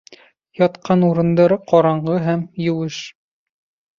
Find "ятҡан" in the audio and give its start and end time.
0.59-1.03